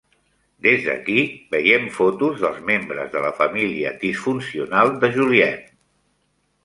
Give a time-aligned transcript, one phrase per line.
[0.67, 1.17] Des d'aquí,
[1.55, 5.65] veiem fotos dels membres de la família disfuncional de Julien.